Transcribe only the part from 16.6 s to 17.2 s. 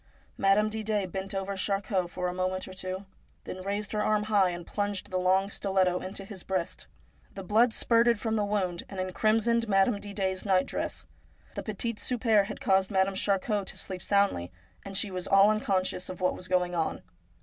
on.